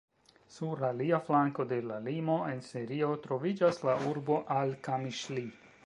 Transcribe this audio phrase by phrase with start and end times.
[0.53, 5.47] Sur alia flanko de la limo, en Sirio troviĝas la urbo al-Kamiŝli.